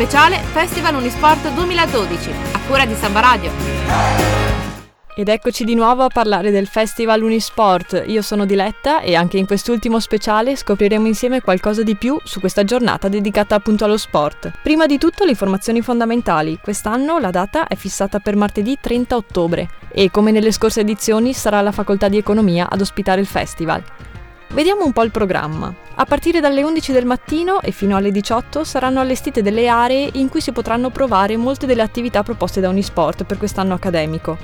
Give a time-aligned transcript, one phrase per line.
[0.00, 3.50] speciale Festival Unisport 2012, a cura di Samba Radio.
[5.14, 8.04] Ed eccoci di nuovo a parlare del Festival Unisport.
[8.06, 12.64] Io sono Diletta e anche in quest'ultimo speciale scopriremo insieme qualcosa di più su questa
[12.64, 14.50] giornata dedicata appunto allo sport.
[14.62, 16.58] Prima di tutto le informazioni fondamentali.
[16.62, 21.60] Quest'anno la data è fissata per martedì 30 ottobre e come nelle scorse edizioni sarà
[21.60, 23.84] la Facoltà di Economia ad ospitare il festival.
[24.52, 25.72] Vediamo un po' il programma.
[25.94, 30.28] A partire dalle 11 del mattino e fino alle 18 saranno allestite delle aree in
[30.28, 34.36] cui si potranno provare molte delle attività proposte da Unisport per quest'anno accademico.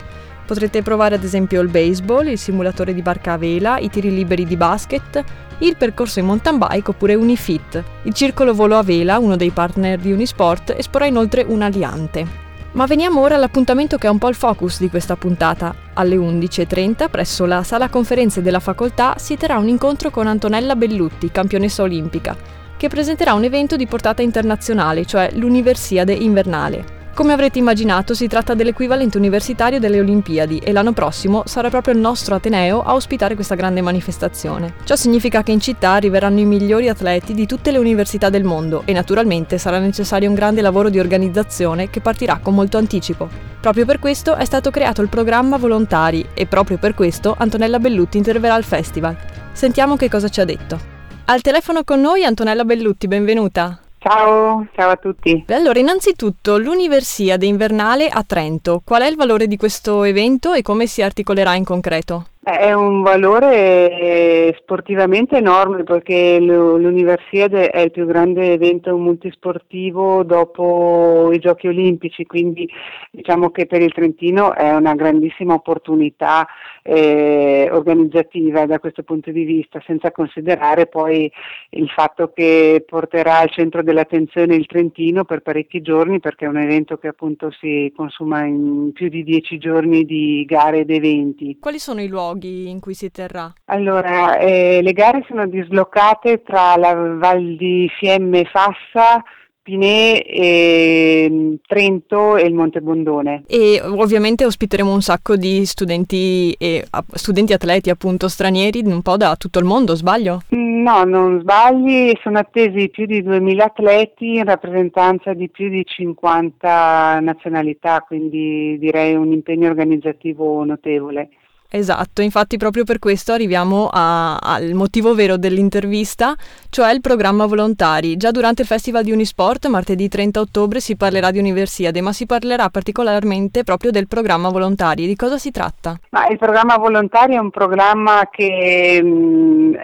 [0.47, 4.45] Potrete provare ad esempio il baseball, il simulatore di barca a vela, i tiri liberi
[4.45, 5.25] di basket,
[5.59, 7.83] il percorso in mountain bike oppure Unifit.
[8.05, 12.45] Il circolo volo a vela, uno dei partner di Unisport, esporrà inoltre un aliante.
[12.73, 15.86] Ma veniamo ora all'appuntamento che è un po' il focus di questa puntata.
[15.99, 21.31] Alle 11.30 presso la sala conferenze della facoltà si terrà un incontro con Antonella Bellutti,
[21.31, 22.37] campionessa olimpica,
[22.77, 26.96] che presenterà un evento di portata internazionale, cioè l'Universiade Invernale.
[27.17, 32.01] Come avrete immaginato, si tratta dell'equivalente universitario delle Olimpiadi e l'anno prossimo sarà proprio il
[32.01, 34.75] nostro Ateneo a ospitare questa grande manifestazione.
[34.85, 38.83] Ciò significa che in città arriveranno i migliori atleti di tutte le università del mondo
[38.85, 43.31] e naturalmente sarà necessario un grande lavoro di organizzazione che partirà con molto anticipo.
[43.63, 48.19] Proprio per questo è stato creato il programma Volontari e proprio per questo Antonella Bellutti
[48.19, 49.17] interverrà al festival.
[49.53, 50.79] Sentiamo che cosa ci ha detto.
[51.25, 53.81] Al telefono con noi Antonella Bellutti, benvenuta.
[54.09, 55.45] Ciao, ciao a tutti.
[55.49, 60.87] Allora, innanzitutto l'Universiade Invernale a Trento, qual è il valore di questo evento e come
[60.87, 62.27] si articolerà in concreto?
[62.49, 71.41] È un valore sportivamente enorme perché l'Universiade è il più grande evento multisportivo dopo i
[71.41, 72.71] Giochi Olimpici, quindi
[73.11, 76.47] diciamo che per il Trentino è una grandissima opportunità
[76.85, 81.29] eh, organizzativa da questo punto di vista, senza considerare poi
[81.71, 86.59] il fatto che porterà al centro dell'attenzione il Trentino per parecchi giorni perché è un
[86.59, 91.57] evento che appunto si consuma in più di dieci giorni di gare ed eventi.
[91.59, 92.35] Quali sono i luoghi?
[92.37, 93.53] Luoghi in cui si terrà?
[93.67, 99.23] Allora, eh, le gare sono dislocate tra la Val di Fiemme Fassa,
[99.63, 103.43] Pinè, e Trento e il Monte Bondone.
[103.49, 109.35] E ovviamente ospiteremo un sacco di studenti e studenti atleti appunto stranieri un po' da
[109.35, 110.43] tutto il mondo, sbaglio?
[110.51, 117.19] No, non sbagli, sono attesi più di 2000 atleti in rappresentanza di più di 50
[117.19, 121.29] nazionalità, quindi direi un impegno organizzativo notevole.
[121.71, 126.35] Esatto, infatti proprio per questo arriviamo a, al motivo vero dell'intervista,
[126.71, 128.17] cioè il programma volontari.
[128.17, 132.27] Già durante il Festival di Unisport, martedì 30 ottobre, si parlerà di Universiade, ma si
[132.27, 135.07] parlerà particolarmente proprio del programma volontari.
[135.07, 135.99] Di cosa si tratta?
[136.11, 139.75] Ma il programma volontari è un programma che mm,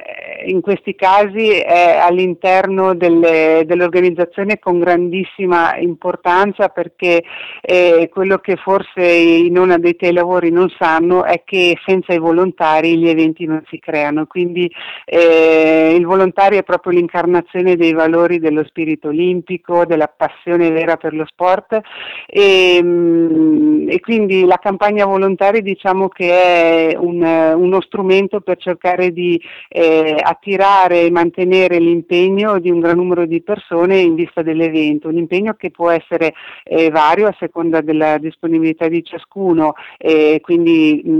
[0.47, 7.22] in questi casi è all'interno delle, dell'organizzazione con grandissima importanza perché
[7.60, 12.19] eh, quello che forse i non addetti ai lavori non sanno è che senza i
[12.19, 14.71] volontari gli eventi non si creano, quindi
[15.05, 21.15] eh, il volontario è proprio l'incarnazione dei valori dello spirito olimpico, della passione vera per
[21.15, 21.81] lo sport.
[22.27, 29.12] E, mm, e quindi la campagna volontari diciamo che è un, uno strumento per cercare
[29.12, 35.09] di eh, attirare e mantenere l'impegno di un gran numero di persone in vista dell'evento,
[35.09, 36.34] un impegno che può essere
[36.65, 41.10] eh, vario a seconda della disponibilità di ciascuno, eh, quindi mh,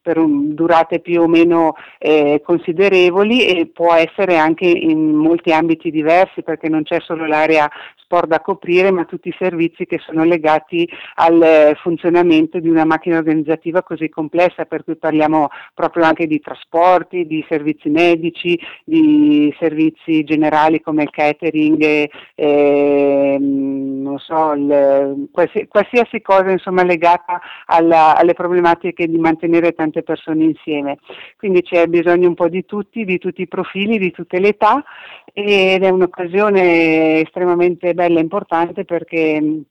[0.00, 5.90] per un, durate più o meno eh, considerevoli e può essere anche in molti ambiti
[5.90, 7.68] diversi perché non c'è solo l'area
[8.06, 13.18] sport da coprire ma tutti i servizi che sono legati al funzionamento di una macchina
[13.18, 20.22] organizzativa così complessa per cui parliamo proprio anche di trasporti, di servizi medici, di servizi
[20.22, 28.16] generali come il catering, e, e, non so, il, qualsiasi, qualsiasi, cosa insomma, legata alla,
[28.16, 30.98] alle problematiche di mantenere tante persone insieme.
[31.36, 34.84] Quindi c'è bisogno un po' di tutti, di tutti i profili, di tutte le età
[35.32, 39.62] ed è un'occasione estremamente bella e importante perché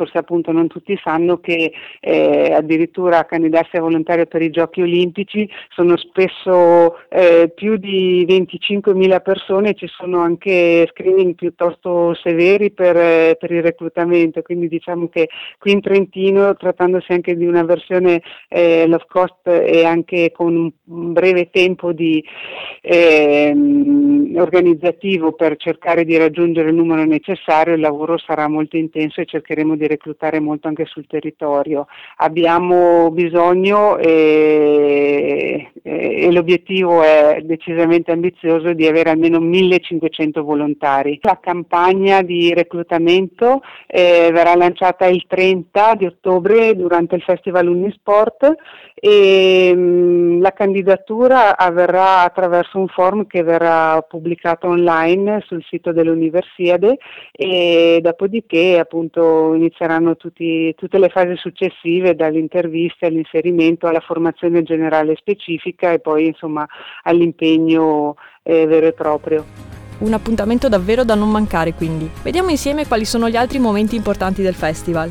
[0.00, 5.46] forse appunto non tutti sanno che eh, addirittura candidarsi a volontario per i giochi olimpici
[5.68, 13.36] sono spesso eh, più di 25.000 persone, ci sono anche screening piuttosto severi per, eh,
[13.38, 18.86] per, il reclutamento, quindi diciamo che qui in Trentino trattandosi anche di una versione eh,
[18.86, 22.24] low cost e anche con un breve tempo di,
[22.80, 29.26] ehm, organizzativo per cercare di raggiungere il numero necessario, il lavoro sarà molto intenso e
[29.26, 31.86] cercheremo di reclutare molto anche sul territorio.
[32.16, 41.18] Abbiamo bisogno e, e l'obiettivo è decisamente ambizioso di avere almeno 1500 volontari.
[41.22, 48.54] La campagna di reclutamento eh, verrà lanciata il 30 di ottobre durante il Festival Unisport
[48.94, 55.92] e mh, mm, la candidatura avverrà attraverso un form che verrà pubblicato online sul sito
[55.92, 56.98] dell'Universiade
[57.32, 65.16] e dopodiché appunto inizieranno tutti, tutte le fasi successive dalle interviste all'inserimento alla formazione generale
[65.16, 66.66] specifica e poi insomma
[67.04, 69.44] all'impegno eh, vero e proprio.
[70.00, 72.08] Un appuntamento davvero da non mancare quindi.
[72.22, 75.10] Vediamo insieme quali sono gli altri momenti importanti del festival.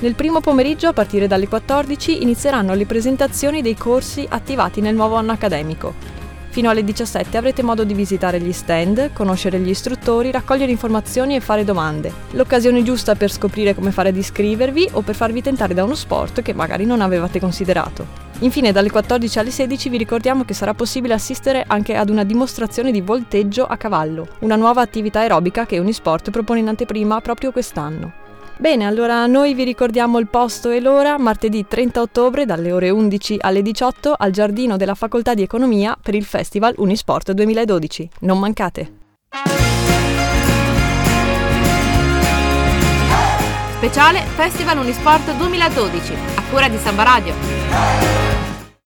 [0.00, 5.14] Nel primo pomeriggio, a partire dalle 14, inizieranno le presentazioni dei corsi attivati nel nuovo
[5.14, 6.23] anno accademico.
[6.54, 11.40] Fino alle 17 avrete modo di visitare gli stand, conoscere gli istruttori, raccogliere informazioni e
[11.40, 12.12] fare domande.
[12.30, 16.42] L'occasione giusta per scoprire come fare ad iscrivervi o per farvi tentare da uno sport
[16.42, 18.06] che magari non avevate considerato.
[18.38, 22.92] Infine, dalle 14 alle 16 vi ricordiamo che sarà possibile assistere anche ad una dimostrazione
[22.92, 28.22] di volteggio a cavallo, una nuova attività aerobica che Unisport propone in anteprima proprio quest'anno.
[28.56, 33.38] Bene, allora noi vi ricordiamo il posto e l'ora martedì 30 ottobre dalle ore 11
[33.40, 38.08] alle 18 al giardino della Facoltà di Economia per il Festival Unisport 2012.
[38.20, 38.98] Non mancate!
[43.76, 48.33] Speciale Festival Unisport 2012 a cura di Samba Radio.